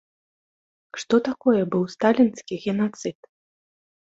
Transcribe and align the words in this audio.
Што 1.03 1.15
такое 1.29 1.61
быў 1.75 1.83
сталінскі 1.97 2.61
генацыд? 2.65 3.17